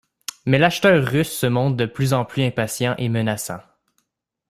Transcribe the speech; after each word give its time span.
Mais 0.47 0.57
l'acheteur 0.57 1.05
russe 1.05 1.29
se 1.31 1.45
montre 1.45 1.77
de 1.77 1.85
plus 1.85 2.13
en 2.13 2.25
plus 2.25 2.41
impatient 2.41 2.95
et 2.97 3.07
menaçant. 3.07 3.59